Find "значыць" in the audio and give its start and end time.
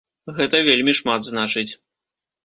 1.27-1.67